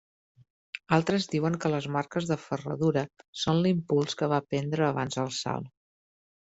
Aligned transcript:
Altres 0.97 1.27
diuen 1.33 1.57
que 1.65 1.71
les 1.73 1.89
marques 1.97 2.31
de 2.31 2.39
ferradura 2.47 3.05
són 3.45 3.63
l'impuls 3.67 4.21
que 4.23 4.35
va 4.35 4.45
prendre 4.51 4.89
abans 4.93 5.21
del 5.23 5.35
salt. 5.45 5.75